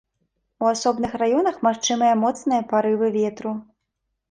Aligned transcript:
У 0.63 0.67
асобных 0.73 1.11
раёнах 1.23 1.59
магчымыя 1.67 2.17
моцныя 2.23 2.61
парывы 2.73 3.13
ветру. 3.21 3.57